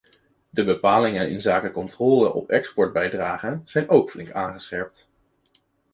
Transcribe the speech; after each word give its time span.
De 0.49 0.63
bepalingen 0.63 1.29
inzake 1.29 1.71
controle 1.71 2.33
op 2.33 2.49
exportbijdragen 2.49 3.61
zijn 3.65 3.89
ook 3.89 4.09
flink 4.09 4.31
aangescherpt. 4.31 5.07